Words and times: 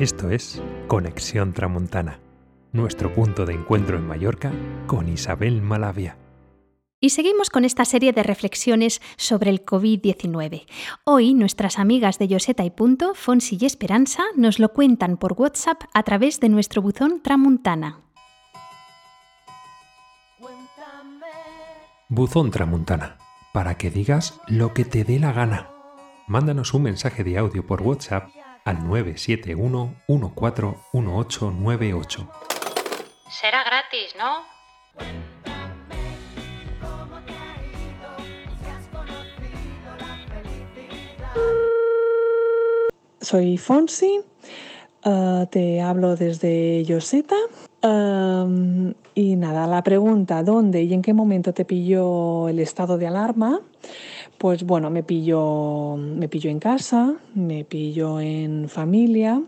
Esto 0.00 0.28
es 0.28 0.60
Conexión 0.88 1.52
Tramontana, 1.52 2.18
nuestro 2.72 3.14
punto 3.14 3.46
de 3.46 3.54
encuentro 3.54 3.96
en 3.96 4.04
Mallorca 4.04 4.50
con 4.88 5.08
Isabel 5.08 5.62
Malavia. 5.62 6.18
Y 7.00 7.10
seguimos 7.10 7.48
con 7.48 7.64
esta 7.64 7.84
serie 7.84 8.12
de 8.12 8.24
reflexiones 8.24 9.00
sobre 9.16 9.50
el 9.50 9.64
COVID-19. 9.64 10.66
Hoy 11.04 11.34
nuestras 11.34 11.78
amigas 11.78 12.18
de 12.18 12.26
Yoseta 12.26 12.64
y 12.64 12.70
Punto, 12.70 13.14
Fonsi 13.14 13.56
y 13.60 13.66
Esperanza, 13.66 14.24
nos 14.34 14.58
lo 14.58 14.70
cuentan 14.70 15.16
por 15.16 15.34
WhatsApp 15.34 15.84
a 15.92 16.02
través 16.02 16.40
de 16.40 16.48
nuestro 16.48 16.82
buzón 16.82 17.20
Tramontana. 17.22 18.00
Buzón 22.08 22.50
Tramontana, 22.50 23.18
para 23.52 23.76
que 23.76 23.92
digas 23.92 24.40
lo 24.48 24.74
que 24.74 24.84
te 24.84 25.04
dé 25.04 25.20
la 25.20 25.32
gana. 25.32 25.70
Mándanos 26.26 26.74
un 26.74 26.82
mensaje 26.82 27.22
de 27.22 27.38
audio 27.38 27.64
por 27.64 27.80
WhatsApp 27.82 28.28
al 28.64 28.88
971 28.88 29.94
141898. 30.08 32.28
Será 33.30 33.62
gratis, 33.64 34.14
¿no? 34.18 34.42
Soy 43.20 43.58
Fonsi, 43.58 44.20
uh, 45.04 45.46
te 45.46 45.80
hablo 45.80 46.14
desde 46.14 46.84
Yoseta. 46.84 47.34
Um, 47.82 48.92
y 49.14 49.34
nada, 49.36 49.66
la 49.66 49.82
pregunta, 49.82 50.42
¿dónde 50.42 50.82
y 50.82 50.92
en 50.92 51.00
qué 51.02 51.14
momento 51.14 51.54
te 51.54 51.64
pilló 51.64 52.48
el 52.48 52.60
estado 52.60 52.98
de 52.98 53.06
alarma? 53.06 53.60
Pues 54.44 54.62
bueno, 54.64 54.90
me 54.90 55.02
pilló, 55.02 55.96
me 55.96 56.28
en 56.30 56.58
casa, 56.58 57.14
me 57.34 57.64
pilló 57.64 58.20
en 58.20 58.68
familia 58.68 59.42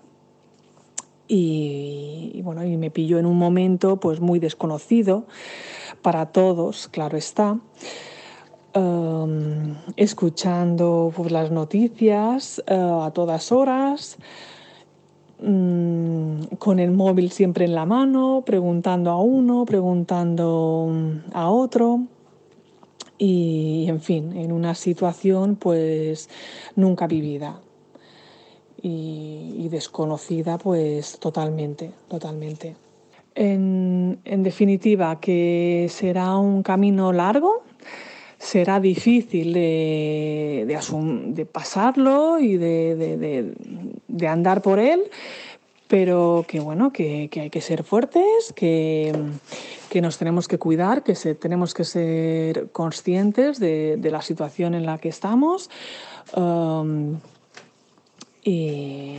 y, 1.28 2.40
bueno, 2.42 2.64
y 2.64 2.78
me 2.78 2.90
pilló 2.90 3.18
en 3.18 3.26
un 3.26 3.36
momento 3.36 4.00
pues 4.00 4.20
muy 4.20 4.38
desconocido 4.38 5.26
para 6.00 6.32
todos, 6.32 6.88
claro 6.88 7.18
está. 7.18 7.58
Um, 8.74 9.74
escuchando 9.96 11.12
pues, 11.14 11.30
las 11.30 11.50
noticias 11.50 12.64
uh, 12.66 13.02
a 13.02 13.10
todas 13.10 13.52
horas, 13.52 14.16
um, 15.40 16.40
con 16.58 16.78
el 16.78 16.92
móvil 16.92 17.32
siempre 17.32 17.66
en 17.66 17.74
la 17.74 17.84
mano, 17.84 18.44
preguntando 18.46 19.10
a 19.10 19.20
uno, 19.20 19.66
preguntando 19.66 20.90
a 21.34 21.50
otro 21.50 22.15
y, 23.18 23.86
en 23.88 24.00
fin, 24.00 24.36
en 24.36 24.52
una 24.52 24.74
situación 24.74 25.56
pues 25.56 26.28
nunca 26.74 27.06
vivida 27.06 27.60
y, 28.82 29.68
desconocida 29.70 30.58
pues 30.58 31.18
totalmente, 31.18 31.90
totalmente. 32.08 32.76
En, 33.34 34.18
definitiva, 34.24 35.20
que 35.20 35.88
será 35.90 36.36
un 36.36 36.62
camino 36.62 37.12
largo, 37.12 37.62
será 38.38 38.80
difícil 38.80 39.52
de, 39.52 40.64
de, 40.66 41.46
pasarlo 41.46 42.38
y 42.38 42.56
de, 42.56 43.52
de, 44.06 44.28
andar 44.28 44.62
por 44.62 44.78
él, 44.78 45.02
pero 45.88 46.44
que 46.46 46.60
bueno, 46.60 46.92
que, 46.92 47.28
que 47.28 47.42
hay 47.42 47.50
que 47.50 47.60
ser 47.60 47.82
fuertes, 47.82 48.52
que, 48.54 49.12
que 49.90 50.00
nos 50.00 50.18
tenemos 50.18 50.48
que 50.48 50.58
cuidar, 50.58 51.02
que 51.02 51.14
se, 51.14 51.34
tenemos 51.34 51.74
que 51.74 51.84
ser 51.84 52.70
conscientes 52.72 53.58
de, 53.58 53.96
de, 53.96 54.10
la 54.10 54.22
situación 54.22 54.74
en 54.74 54.86
la 54.86 54.98
que 54.98 55.08
estamos. 55.08 55.70
Um, 56.34 57.18
y, 58.42 59.16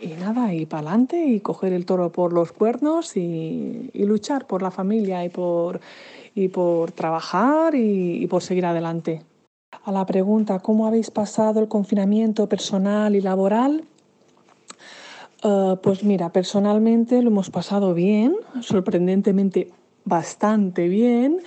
y, 0.00 0.14
nada, 0.18 0.54
y 0.54 0.66
para 0.66 0.88
adelante 0.88 1.24
y 1.26 1.40
coger 1.40 1.72
el 1.72 1.84
toro 1.84 2.10
por 2.10 2.32
los 2.32 2.52
cuernos 2.52 3.16
y, 3.16 3.90
y 3.92 4.04
luchar 4.04 4.46
por 4.46 4.62
la 4.62 4.70
familia 4.70 5.24
y 5.24 5.28
por, 5.28 5.80
y 6.34 6.48
por 6.48 6.92
trabajar 6.92 7.74
y, 7.74 8.22
y 8.22 8.26
por 8.26 8.42
seguir 8.42 8.66
adelante. 8.66 9.22
A 9.84 9.92
la 9.92 10.06
pregunta, 10.06 10.60
¿cómo 10.60 10.86
habéis 10.86 11.10
pasado 11.10 11.60
el 11.60 11.68
confinamiento 11.68 12.48
personal 12.48 13.14
y 13.16 13.20
laboral? 13.20 13.84
Uh, 15.42 15.76
pues 15.82 16.02
mira, 16.04 16.30
personalmente 16.30 17.20
lo 17.20 17.28
hemos 17.28 17.50
pasado 17.50 17.92
bien, 17.92 18.34
sorprendentemente 18.62 19.70
bastante 20.04 20.88
bien. 20.88 21.40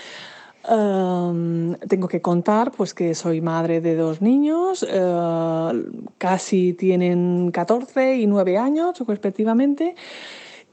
Um, 0.69 1.75
tengo 1.87 2.09
que 2.09 2.21
contar 2.21 2.71
pues 2.71 2.93
que 2.93 3.15
soy 3.15 3.39
madre 3.39 3.79
de 3.79 3.95
dos 3.95 4.21
niños, 4.21 4.83
uh, 4.83 5.71
casi 6.17 6.73
tienen 6.73 7.51
14 7.51 8.17
y 8.17 8.27
9 8.27 8.57
años 8.57 8.99
respectivamente. 9.07 9.95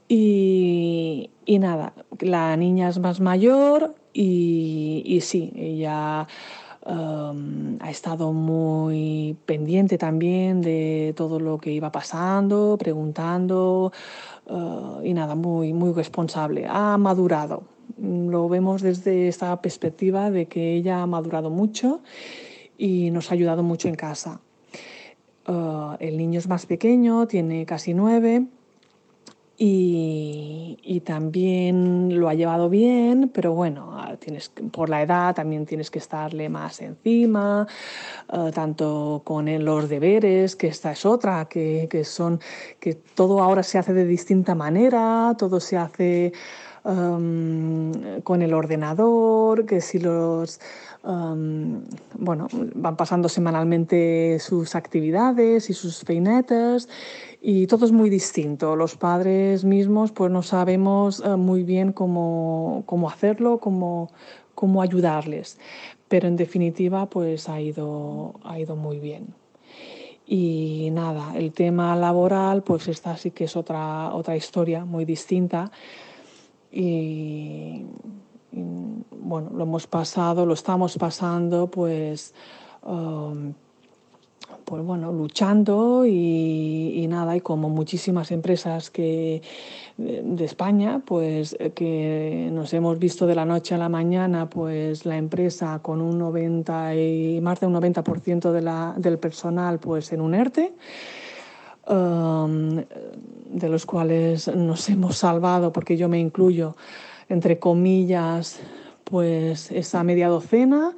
Y, 0.07 1.31
y, 1.45 1.59
nada, 1.59 1.93
la 2.19 2.55
niña 2.57 2.89
es 2.89 2.99
más 2.99 3.19
mayor 3.21 3.95
y, 4.13 5.01
y 5.05 5.21
sí, 5.21 5.51
ella 5.55 6.27
um, 6.85 7.77
ha 7.79 7.89
estado 7.89 8.31
muy 8.33 9.35
pendiente 9.45 9.97
también 9.97 10.61
de 10.61 11.13
todo 11.15 11.39
lo 11.39 11.57
que 11.57 11.71
iba 11.71 11.91
pasando, 11.91 12.77
preguntando 12.77 13.91
uh, 14.47 15.01
y 15.03 15.13
nada, 15.13 15.35
muy, 15.35 15.73
muy 15.73 15.93
responsable. 15.93 16.67
Ha 16.69 16.97
madurado, 16.97 17.63
lo 18.01 18.49
vemos 18.49 18.81
desde 18.81 19.27
esta 19.27 19.61
perspectiva 19.61 20.31
de 20.31 20.47
que 20.47 20.75
ella 20.75 21.01
ha 21.01 21.07
madurado 21.07 21.49
mucho 21.49 22.01
y 22.77 23.11
nos 23.11 23.31
ha 23.31 23.33
ayudado 23.33 23.63
mucho 23.63 23.87
en 23.87 23.95
casa. 23.95 24.41
Uh, 25.47 25.95
el 25.99 26.17
niño 26.17 26.39
es 26.39 26.47
más 26.47 26.65
pequeño, 26.65 27.27
tiene 27.27 27.65
casi 27.65 27.93
nueve 27.93 28.45
y, 29.57 30.77
y, 30.83 30.99
también 31.01 32.19
lo 32.19 32.27
ha 32.27 32.33
llevado 32.33 32.69
bien, 32.69 33.31
pero 33.33 33.53
bueno, 33.53 33.95
tienes, 34.19 34.49
por 34.49 34.89
la 34.89 35.01
edad 35.01 35.33
también 35.33 35.65
tienes 35.65 35.89
que 35.89 35.99
estarle 35.99 36.49
más 36.49 36.81
encima, 36.81 37.65
uh, 38.33 38.51
tanto 38.51 39.21
con 39.23 39.63
los 39.63 39.87
deberes, 39.87 40.57
que 40.57 40.67
esta 40.67 40.91
es 40.91 41.05
otra, 41.05 41.45
que, 41.45 41.87
que, 41.89 42.03
son, 42.03 42.41
que 42.81 42.95
todo 42.95 43.41
ahora 43.41 43.63
se 43.63 43.77
hace 43.77 43.93
de 43.93 44.05
distinta 44.05 44.55
manera, 44.55 45.33
todo 45.37 45.61
se 45.61 45.77
hace 45.77 46.33
con 46.85 48.41
el 48.41 48.53
ordenador, 48.53 49.65
que 49.65 49.81
si 49.81 49.99
los... 49.99 50.59
Bueno, 51.03 52.47
van 52.73 52.95
pasando 52.95 53.29
semanalmente 53.29 54.39
sus 54.39 54.73
actividades 54.73 55.69
y 55.69 55.73
sus 55.73 56.03
peinetes 56.03 56.89
y 57.47 57.67
todo 57.67 57.85
es 57.85 57.91
muy 57.91 58.09
distinto. 58.09 58.75
Los 58.75 58.97
padres 58.97 59.63
mismos 59.63 60.11
pues 60.11 60.31
no 60.31 60.41
sabemos 60.41 61.19
uh, 61.19 61.37
muy 61.37 61.61
bien 61.61 61.91
cómo, 61.91 62.81
cómo 62.87 63.07
hacerlo, 63.07 63.59
cómo, 63.59 64.09
cómo 64.55 64.81
ayudarles, 64.81 65.59
pero 66.07 66.27
en 66.27 66.37
definitiva 66.37 67.05
pues 67.07 67.47
ha 67.47 67.61
ido, 67.61 68.33
ha 68.43 68.57
ido 68.59 68.75
muy 68.75 68.97
bien. 68.97 69.35
Y 70.25 70.89
nada, 70.91 71.33
el 71.35 71.51
tema 71.51 71.95
laboral, 71.95 72.63
pues 72.63 72.87
esta 72.87 73.15
sí 73.15 73.29
que 73.29 73.43
es 73.43 73.55
otra, 73.55 74.11
otra 74.15 74.35
historia 74.35 74.83
muy 74.83 75.05
distinta, 75.05 75.71
y, 76.75 77.85
bueno, 78.51 79.49
lo 79.55 79.63
hemos 79.63 79.87
pasado, 79.87 80.45
lo 80.45 80.53
estamos 80.53 80.97
pasando, 80.97 81.67
pues, 81.67 82.33
um, 82.83 83.53
pues 84.65 84.83
bueno, 84.83 85.11
luchando 85.11 86.05
y, 86.05 86.93
y, 86.95 87.07
nada, 87.07 87.35
y 87.35 87.41
como 87.41 87.69
muchísimas 87.69 88.31
empresas 88.31 88.89
que, 88.89 89.41
de 89.97 90.43
España, 90.43 91.01
pues 91.05 91.55
que 91.73 92.49
nos 92.51 92.73
hemos 92.73 92.99
visto 92.99 93.25
de 93.25 93.35
la 93.35 93.45
noche 93.45 93.75
a 93.75 93.77
la 93.77 93.87
mañana, 93.87 94.49
pues 94.49 95.05
la 95.05 95.17
empresa 95.17 95.79
con 95.81 96.01
un 96.01 96.19
90 96.19 96.95
y 96.95 97.39
más 97.41 97.61
de 97.61 97.67
un 97.67 97.75
90% 97.75 98.51
de 98.51 98.61
la, 98.61 98.93
del 98.97 99.17
personal 99.17 99.79
pues 99.79 100.11
en 100.11 100.19
un 100.19 100.33
ERTE. 100.33 100.73
Um, 101.87 102.83
de 103.45 103.69
los 103.69 103.85
cuales 103.85 104.47
nos 104.47 104.89
hemos 104.89 105.17
salvado, 105.17 105.71
porque 105.71 105.97
yo 105.97 106.09
me 106.09 106.19
incluyo, 106.19 106.75
entre 107.29 107.59
comillas, 107.59 108.59
pues 109.03 109.71
esa 109.71 110.03
media 110.03 110.27
docena, 110.27 110.95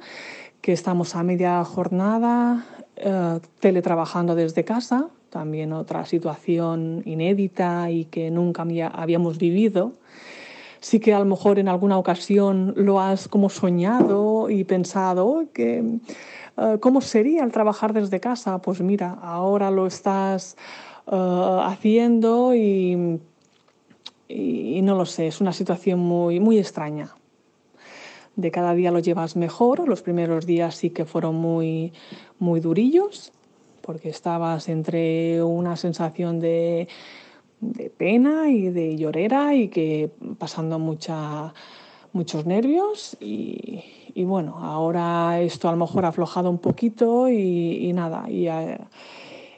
que 0.62 0.72
estamos 0.72 1.14
a 1.14 1.22
media 1.22 1.62
jornada, 1.62 2.64
uh, 3.04 3.38
teletrabajando 3.60 4.34
desde 4.34 4.64
casa, 4.64 5.08
también 5.28 5.74
otra 5.74 6.06
situación 6.06 7.02
inédita 7.04 7.90
y 7.90 8.06
que 8.06 8.30
nunca 8.30 8.64
habíamos 8.92 9.36
vivido. 9.36 9.92
Sí 10.80 11.00
que 11.00 11.12
a 11.12 11.18
lo 11.18 11.26
mejor 11.26 11.58
en 11.58 11.68
alguna 11.68 11.98
ocasión 11.98 12.72
lo 12.76 13.00
has 13.00 13.28
como 13.28 13.50
soñado 13.50 14.48
y 14.48 14.64
pensado 14.64 15.44
que 15.52 15.78
eh, 15.78 15.98
¿Cómo 16.80 17.00
sería 17.00 17.44
el 17.44 17.52
trabajar 17.52 17.92
desde 17.92 18.20
casa? 18.20 18.58
Pues 18.58 18.80
mira, 18.80 19.18
ahora 19.22 19.70
lo 19.70 19.86
estás 19.86 20.56
uh, 21.06 21.60
haciendo 21.62 22.54
y, 22.54 23.20
y, 24.28 24.82
no 24.82 24.94
lo 24.96 25.06
sé, 25.06 25.26
es 25.28 25.40
una 25.40 25.52
situación 25.52 26.00
muy, 26.00 26.40
muy 26.40 26.58
extraña. 26.58 27.14
De 28.36 28.50
cada 28.50 28.74
día 28.74 28.90
lo 28.90 28.98
llevas 29.00 29.36
mejor, 29.36 29.88
los 29.88 30.02
primeros 30.02 30.46
días 30.46 30.74
sí 30.76 30.90
que 30.90 31.04
fueron 31.04 31.34
muy, 31.36 31.92
muy 32.38 32.60
durillos, 32.60 33.32
porque 33.80 34.08
estabas 34.08 34.68
entre 34.68 35.42
una 35.42 35.76
sensación 35.76 36.40
de 36.40 36.88
de 37.60 37.90
pena 37.90 38.50
y 38.50 38.70
de 38.70 38.96
llorera 38.96 39.54
y 39.54 39.68
que 39.68 40.10
pasando 40.38 40.78
mucha, 40.78 41.52
muchos 42.12 42.46
nervios 42.46 43.16
y, 43.20 43.84
bueno, 44.24 44.58
ahora 44.60 45.40
esto 45.40 45.68
a 45.68 45.72
lo 45.72 45.78
mejor 45.78 46.04
ha 46.04 46.08
aflojado 46.08 46.50
un 46.50 46.58
poquito 46.58 47.28
y, 47.28 47.92
nada, 47.92 48.28
y 48.28 48.48
a, 48.48 48.78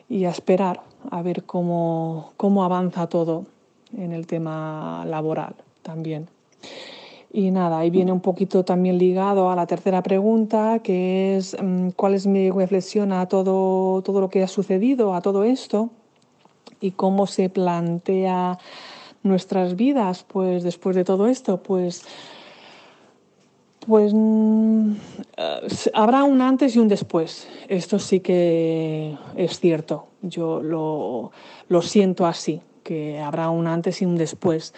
esperar 0.09 0.83
a 1.11 1.23
ver 1.23 1.45
cómo, 1.45 2.33
cómo 2.37 2.65
avanza 2.65 3.07
todo 3.07 3.47
en 3.97 4.13
el 4.13 4.27
tema 4.27 5.05
laboral 5.07 5.55
también. 5.83 6.29
Y 7.33 7.53
nada, 7.53 7.79
ahí 7.79 7.91
viene 7.91 8.11
un 8.11 8.21
poquito 8.21 8.65
también 8.65 8.99
ligado 8.99 9.51
a 9.51 9.57
la 9.57 9.67
tercera 9.67 10.03
pregunta, 10.03 10.81
que 10.83 11.37
es 11.37 11.57
mm, 11.61 11.91
cuál 11.91 12.15
es 12.15 12.27
mi 12.27 12.51
reflexión 12.51 13.13
a 13.13 13.27
todo, 13.27 14.03
todo 14.03 14.21
lo 14.21 14.31
que 14.31 14.43
ha 14.43 14.49
sucedido, 14.49 15.15
a 15.15 15.21
todo 15.21 15.45
esto, 15.45 15.91
y 16.81 16.91
cómo 16.91 17.29
se 17.29 17.49
plantea 17.49 18.59
nuestras 19.23 19.77
vidas, 19.77 20.25
pues 20.27 20.65
después 20.65 20.97
de 20.97 21.05
todo 21.05 21.29
esto, 21.29 21.63
pues, 21.63 22.05
pues 23.87 24.13
mm, 24.15 24.93
eh, 25.37 25.69
habrá 25.95 26.25
un 26.25 26.41
antes 26.41 26.77
y 26.77 26.79
un 26.79 26.89
después. 26.89 27.49
Esto 27.69 27.99
sí 27.99 28.21
que 28.21 29.17
es 29.37 29.59
cierto. 29.61 30.09
Yo 30.23 30.63
lo, 30.63 31.33
lo 31.69 31.83
siento 31.83 32.27
así, 32.27 32.61
que 32.83 33.19
habrá 33.21 33.51
un 33.51 33.67
antes 33.67 34.03
y 34.03 34.07
un 34.07 34.17
después. 34.17 34.75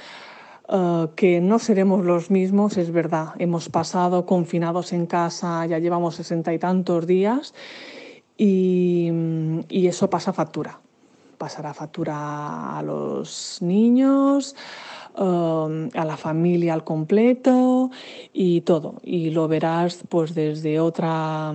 Eh, 0.69 1.09
que 1.17 1.41
no 1.41 1.59
seremos 1.59 2.05
los 2.05 2.31
mismos, 2.31 2.77
es 2.77 2.91
verdad. 2.93 3.35
Hemos 3.39 3.69
pasado 3.69 4.25
confinados 4.25 4.93
en 4.93 5.07
casa, 5.07 5.67
ya 5.67 5.79
llevamos 5.79 6.15
sesenta 6.15 6.55
y 6.55 6.59
tantos 6.59 7.07
días 7.07 7.55
y, 8.37 9.11
eso 9.71 10.09
pasa 10.09 10.33
factura. 10.33 10.81
Pasará 11.37 11.75
factura 11.75 12.79
a 12.79 12.83
los 12.83 13.59
niños, 13.61 14.55
eh, 15.17 15.91
a 15.95 16.05
la 16.05 16.17
familia 16.17 16.75
al 16.75 16.85
completo 16.85 17.91
y 18.33 18.63
todo. 18.63 18.97
Y 19.03 19.31
lo 19.31 19.49
verás 19.49 20.01
pues 20.09 20.35
desde 20.35 20.81
otra, 20.81 21.55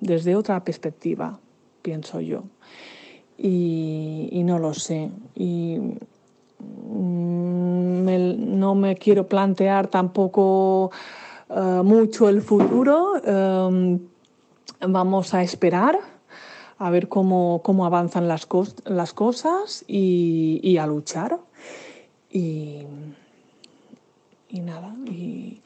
desde 0.00 0.36
otra 0.36 0.64
perspectiva, 0.64 1.38
pienso 1.82 2.20
yo. 2.20 2.44
Y, 3.36 4.42
no 4.44 4.58
lo 4.58 4.74
sé. 4.74 5.10
Y, 5.36 5.78
Mm, 6.58 8.58
no 8.58 8.74
me 8.74 8.96
quiero 8.96 9.26
plantear 9.26 9.88
tampoco 9.88 10.90
eh, 11.48 11.80
mucho 11.84 12.28
el 12.28 12.42
futuro. 12.42 13.14
Em, 13.24 14.00
vamos 14.80 15.34
a 15.34 15.42
esperar 15.42 15.98
a 16.78 16.90
ver 16.90 17.08
cómo, 17.08 17.60
avanzan 17.84 18.28
las, 18.28 18.46
las 18.84 19.12
cosas 19.12 19.84
y, 19.86 20.76
a 20.78 20.86
luchar. 20.86 21.38
Y, 22.30 22.84
nada, 24.50 24.94
y, 25.06 25.60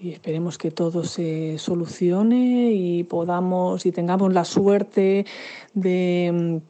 esperemos 0.00 0.58
que 0.58 0.70
todo 0.70 1.04
se 1.04 1.58
solucione 1.58 2.72
y 2.72 3.04
podamos 3.04 3.86
y 3.86 3.92
tengamos 3.92 4.32
la 4.32 4.44
suerte 4.44 5.24
de, 5.72 6.60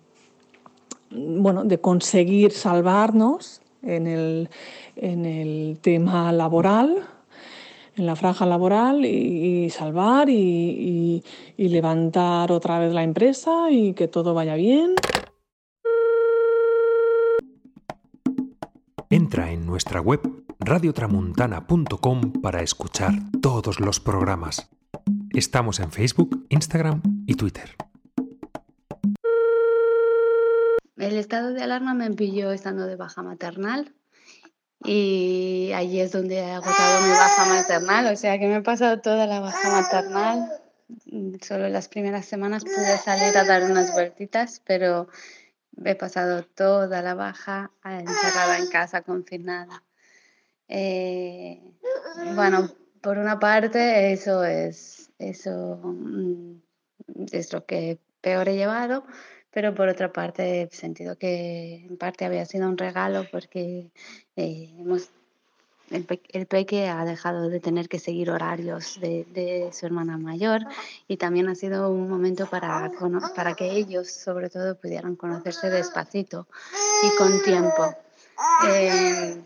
bueno, 1.10 1.64
de 1.64 1.80
conseguir 1.80 2.52
salvarnos 2.52 3.60
en 3.82 4.06
el, 4.06 4.48
en 4.96 5.26
el 5.26 5.78
tema 5.80 6.32
laboral, 6.32 7.06
en 7.96 8.06
la 8.06 8.16
franja 8.16 8.46
laboral 8.46 9.04
y, 9.04 9.68
salvar 9.70 10.28
y, 10.30 11.22
y, 11.56 11.68
levantar 11.68 12.50
otra 12.50 12.78
vez 12.78 12.92
la 12.92 13.02
empresa 13.02 13.70
y 13.70 13.94
que 13.94 14.08
todo 14.08 14.34
vaya 14.34 14.54
bien. 14.54 14.94
Entra 19.34 19.50
en 19.50 19.66
nuestra 19.66 20.00
web 20.00 20.20
radiotramuntana.com 20.60 22.34
para 22.40 22.62
escuchar 22.62 23.14
todos 23.42 23.80
los 23.80 23.98
programas. 23.98 24.70
Estamos 25.32 25.80
en 25.80 25.90
Facebook, 25.90 26.46
Instagram 26.50 27.02
y 27.26 27.34
Twitter. 27.34 27.74
El 30.96 31.16
estado 31.16 31.52
de 31.52 31.64
alarma 31.64 31.94
me 31.94 32.12
pilló 32.12 32.52
estando 32.52 32.86
de 32.86 32.94
baja 32.94 33.24
maternal 33.24 33.92
y 34.84 35.72
allí 35.74 35.98
es 35.98 36.12
donde 36.12 36.36
he 36.36 36.52
agotado 36.52 37.02
mi 37.02 37.10
baja 37.10 37.44
maternal, 37.46 38.12
o 38.12 38.16
sea 38.16 38.38
que 38.38 38.46
me 38.46 38.58
he 38.58 38.62
pasado 38.62 39.00
toda 39.00 39.26
la 39.26 39.40
baja 39.40 39.68
maternal. 39.72 40.48
Solo 41.42 41.68
las 41.70 41.88
primeras 41.88 42.26
semanas 42.26 42.62
pude 42.62 42.98
salir 42.98 43.36
a 43.36 43.42
dar 43.42 43.64
unas 43.64 43.92
vueltitas, 43.92 44.62
pero 44.64 45.08
he 45.84 45.94
pasado 45.94 46.44
toda 46.44 47.02
la 47.02 47.14
baja 47.14 47.70
encerrada 47.84 48.58
en 48.58 48.66
casa, 48.68 49.02
confinada. 49.02 49.82
Eh, 50.68 51.60
bueno, 52.34 52.70
por 53.00 53.18
una 53.18 53.38
parte 53.38 54.12
eso 54.12 54.44
es, 54.44 55.10
eso 55.18 55.80
mm, 55.82 56.56
es 57.32 57.52
lo 57.52 57.66
que 57.66 57.98
peor 58.20 58.48
he 58.48 58.56
llevado, 58.56 59.04
pero 59.50 59.74
por 59.74 59.88
otra 59.88 60.12
parte 60.12 60.62
he 60.62 60.70
sentido 60.70 61.16
que 61.18 61.86
en 61.86 61.96
parte 61.96 62.24
había 62.24 62.46
sido 62.46 62.68
un 62.68 62.78
regalo 62.78 63.26
porque 63.30 63.90
eh, 64.36 64.74
hemos, 64.78 65.10
el, 65.90 66.06
el, 66.32 66.46
peque 66.46 66.88
ha 66.88 67.04
dejado 67.04 67.48
de 67.48 67.60
tener 67.60 67.88
que 67.88 67.98
seguir 67.98 68.30
horarios 68.30 68.98
de, 69.00 69.24
de, 69.32 69.70
su 69.72 69.86
hermana 69.86 70.16
mayor 70.16 70.62
y 71.08 71.16
también 71.16 71.48
ha 71.48 71.54
sido 71.54 71.90
un 71.90 72.08
momento 72.08 72.46
para, 72.46 72.90
para 73.36 73.54
que 73.54 73.70
ellos 73.70 74.10
sobre 74.10 74.48
todo 74.50 74.76
pudieran 74.76 75.16
conocerse 75.16 75.70
despacito 75.70 76.46
y 77.02 77.16
con 77.16 77.42
tiempo. 77.42 77.94
Eh, 78.68 79.40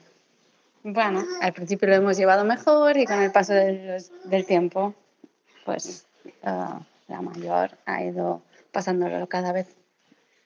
bueno, 0.84 1.24
al 1.40 1.52
principio 1.52 1.88
lo 1.88 1.96
hemos 1.96 2.16
llevado 2.16 2.44
mejor 2.44 2.96
y 2.96 3.04
con 3.04 3.20
el 3.20 3.32
paso 3.32 3.52
del, 3.52 4.02
del 4.24 4.46
tiempo, 4.46 4.94
pues 5.64 6.06
uh, 6.42 6.80
la 7.08 7.20
mayor 7.20 7.76
ha 7.84 8.04
ido 8.04 8.42
pasándolo 8.72 9.28
cada 9.28 9.52
vez 9.52 9.66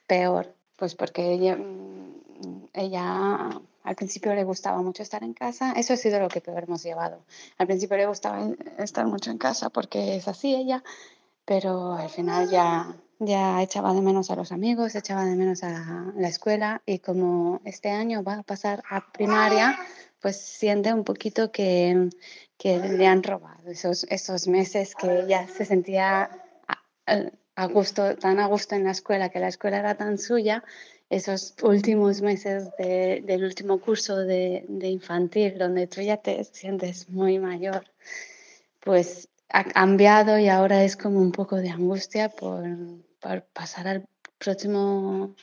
peor, 0.06 0.53
pues 0.77 0.94
porque 0.94 1.33
ella, 1.33 1.56
mm, 1.56 2.69
ella 2.73 3.61
al 3.84 3.96
principio 3.96 4.34
le 4.34 4.44
gustaba 4.44 4.81
mucho 4.82 5.02
estar 5.02 5.23
en 5.23 5.34
casa, 5.34 5.73
eso 5.73 5.94
ha 5.94 5.96
sido 5.96 6.20
lo 6.20 6.29
que 6.29 6.40
peor 6.40 6.64
hemos 6.64 6.82
llevado. 6.82 7.25
Al 7.58 7.67
principio 7.67 7.96
le 7.96 8.06
gustaba 8.06 8.49
estar 8.79 9.06
mucho 9.06 9.31
en 9.31 9.38
casa 9.38 9.70
porque 9.70 10.17
es 10.17 10.29
así 10.29 10.55
ella, 10.55 10.82
pero 11.44 11.94
al 11.94 12.08
final 12.08 12.49
ya, 12.49 12.94
ya 13.19 13.62
echaba 13.62 13.93
de 13.93 14.02
menos 14.02 14.31
a 14.31 14.37
los 14.37 14.52
amigos, 14.52 14.94
echaba 14.94 15.25
de 15.25 15.34
menos 15.34 15.62
a 15.62 16.12
la 16.14 16.29
escuela 16.29 16.82
y 16.87 17.00
como 17.00 17.61
este 17.64 17.90
año 17.90 18.23
va 18.23 18.34
a 18.34 18.43
pasar 18.43 18.82
a 18.88 19.12
primaria, 19.12 19.79
pues 20.20 20.41
siente 20.41 20.93
un 20.93 21.03
poquito 21.03 21.51
que, 21.51 22.10
que 22.56 22.79
le 22.79 23.06
han 23.06 23.22
robado 23.22 23.70
esos, 23.70 24.05
esos 24.05 24.46
meses 24.46 24.94
que 24.94 25.20
ella 25.20 25.48
se 25.48 25.65
sentía 25.65 26.31
a 27.55 27.67
gusto, 27.67 28.17
tan 28.17 28.39
a 28.39 28.46
gusto 28.46 28.74
en 28.74 28.84
la 28.84 28.93
escuela, 28.93 29.29
que 29.29 29.41
la 29.41 29.48
escuela 29.48 29.79
era 29.79 29.96
tan 29.96 30.19
suya, 30.19 30.65
esos 31.13 31.55
últimos 31.63 32.23
meses 32.23 32.71
del 32.79 33.45
último 33.45 33.79
curso 33.79 34.17
de, 34.17 34.65
infantil, 34.83 35.59
donde 35.59 35.87
tú 35.87 36.01
ya 36.01 36.17
te 36.17 36.43
sientes 36.45 37.11
muy 37.11 37.39
mayor, 37.39 37.85
pues 38.81 39.29
ha 39.51 39.65
cambiado 39.65 40.39
y 40.39 40.49
ahora 40.49 40.83
es 40.85 40.97
como 40.97 41.21
un 41.21 41.31
poco 41.31 41.57
de 41.57 41.69
angustia 41.69 42.31
por, 42.31 42.65
pasar 43.53 43.89
al 43.89 44.09
próximo 44.39 45.35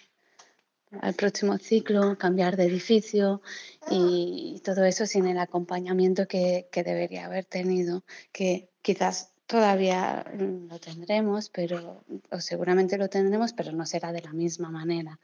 al 1.02 1.14
próximo 1.14 1.56
ciclo, 1.60 2.18
cambiar 2.18 2.58
de 2.58 2.64
edificio 2.64 3.44
y, 3.92 4.60
todo 4.66 4.84
eso 4.86 5.06
sin 5.06 5.28
el 5.28 5.38
acompañamiento 5.38 6.28
que, 6.28 6.68
que 6.72 6.84
debería 6.84 7.26
haber 7.26 7.46
tenido, 7.46 8.04
que 8.32 8.72
quizás 8.82 9.32
todavía 9.50 10.24
lo 10.38 10.80
tendremos, 10.80 11.50
pero, 11.50 12.04
o 12.30 12.40
seguramente 12.40 13.00
lo 13.00 13.10
tendremos, 13.10 13.52
pero 13.54 13.72
no 13.72 13.84
será 13.88 14.12
de 14.12 14.22
la 14.22 14.32
misma 14.32 14.70
manera. 14.70 15.18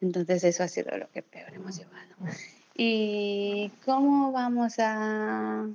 Entonces 0.00 0.42
eso 0.42 0.64
ha 0.64 0.68
sido 0.68 0.98
lo 0.98 1.08
que 1.12 1.22
peor 1.22 1.54
hemos 1.54 1.78
llevado. 1.78 2.16
¿Y 2.74 3.70
cómo 3.84 4.32
vamos 4.32 4.74
a, 4.80 5.68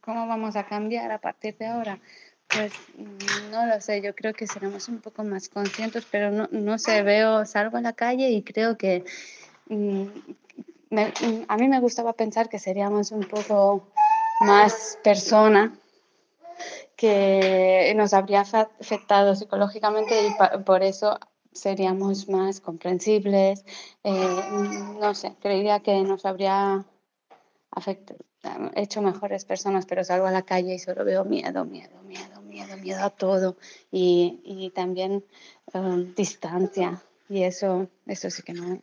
cómo 0.00 0.26
vamos 0.28 0.54
a 0.54 0.66
cambiar 0.66 1.10
a 1.10 1.18
partir 1.18 1.58
de 1.58 1.66
ahora? 1.66 1.98
Pues 2.46 2.72
no 3.50 3.66
lo 3.66 3.80
sé, 3.80 4.02
yo 4.02 4.14
creo 4.14 4.34
que 4.34 4.46
seremos 4.46 4.88
un 4.88 5.00
poco 5.00 5.24
más 5.24 5.48
conscientes, 5.48 6.06
pero 6.08 6.30
no, 6.30 6.48
no 6.52 6.78
sé, 6.78 7.02
veo, 7.02 7.44
salgo 7.44 7.78
a 7.78 7.80
la 7.80 7.92
calle 7.92 8.30
y 8.30 8.44
creo 8.44 8.78
que 8.78 9.04
mm, 9.68 10.06
a 11.48 11.56
mí 11.56 11.68
me 11.68 11.80
gustaba 11.80 12.12
pensar 12.12 12.48
que 12.48 12.60
seríamos 12.60 13.10
un 13.10 13.24
poco 13.24 13.91
más 14.42 14.98
persona 15.02 15.72
que 16.96 17.92
nos 17.96 18.12
habría 18.12 18.42
afectado 18.42 19.34
psicológicamente 19.34 20.28
y 20.28 20.62
por 20.62 20.82
eso 20.82 21.18
seríamos 21.52 22.28
más 22.28 22.60
comprensibles. 22.60 23.64
Eh, 24.04 24.38
no 25.00 25.14
sé, 25.14 25.34
creería 25.40 25.80
que 25.80 26.02
nos 26.02 26.24
habría 26.24 26.84
hecho 28.74 29.02
mejores 29.02 29.44
personas, 29.44 29.86
pero 29.86 30.04
salgo 30.04 30.26
a 30.26 30.30
la 30.30 30.42
calle 30.42 30.74
y 30.74 30.78
solo 30.78 31.04
veo 31.04 31.24
miedo, 31.24 31.64
miedo, 31.64 32.02
miedo, 32.02 32.40
miedo, 32.42 32.76
miedo 32.76 33.04
a 33.04 33.10
todo 33.10 33.56
y, 33.90 34.40
y 34.44 34.70
también 34.70 35.24
um, 35.74 36.14
distancia, 36.14 37.02
Y 37.28 37.44
eso, 37.44 37.88
eso 38.06 38.30
sí 38.30 38.42
que 38.42 38.52
no. 38.52 38.80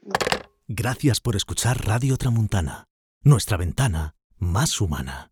Gracias 0.68 1.20
por 1.20 1.36
escuchar 1.36 1.86
Radio 1.86 2.18
Tramuntana, 2.18 2.86
nuestra 3.24 3.58
ventana 3.58 4.16
más 4.38 4.82
humana. 4.82 5.32